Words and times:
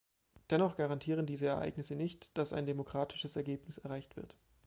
Dennoch 0.49 0.77
garantieren 0.77 1.27
diese 1.27 1.45
Ereignisse 1.45 1.95
nicht, 1.95 2.35
dass 2.35 2.53
ein 2.53 2.65
demokratisches 2.65 3.35
Ergebnis 3.35 3.77
erreicht 3.77 4.15
wird. 4.15 4.35